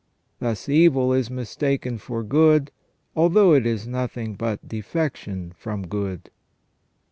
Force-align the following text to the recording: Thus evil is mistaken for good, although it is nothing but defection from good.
Thus 0.39 0.67
evil 0.67 1.13
is 1.13 1.29
mistaken 1.29 1.99
for 1.99 2.23
good, 2.23 2.71
although 3.15 3.53
it 3.53 3.67
is 3.67 3.85
nothing 3.85 4.33
but 4.33 4.67
defection 4.67 5.53
from 5.55 5.85
good. 5.85 6.31